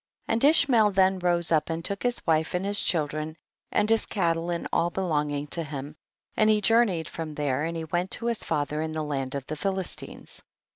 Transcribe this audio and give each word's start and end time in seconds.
And 0.27 0.43
Ishmael 0.43 0.89
then 0.89 1.19
rose 1.19 1.51
up 1.51 1.69
and 1.69 1.85
took 1.85 2.01
his 2.01 2.25
wife 2.25 2.55
and 2.55 2.65
his 2.65 2.81
children 2.81 3.37
and 3.71 3.87
his 3.87 4.07
cattle 4.07 4.49
and 4.49 4.67
all 4.73 4.89
belonging 4.89 5.45
to 5.49 5.63
him, 5.63 5.95
and 6.35 6.49
he 6.49 6.59
journeyed 6.59 7.07
from 7.07 7.35
there 7.35 7.63
and 7.63 7.77
he 7.77 7.83
went 7.83 8.09
to 8.13 8.25
his 8.25 8.43
father 8.43 8.81
in 8.81 8.93
the 8.93 9.03
land 9.03 9.35
of 9.35 9.45
the 9.45 9.55
Philistines. 9.55 10.41